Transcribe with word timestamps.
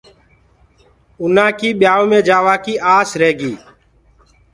اُنآ 1.21 1.45
ڪي 1.59 1.69
ٻيآئوُ 1.79 2.05
مي 2.09 2.19
جآوآ 2.27 2.55
ڪيٚ 2.63 2.81
آس 2.95 3.09
رهيگي۔ 3.19 3.53